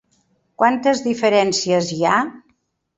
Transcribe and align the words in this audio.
Quantes 0.61 1.05
diferències 1.09 1.95
hi 1.99 2.05
ha? 2.15 2.19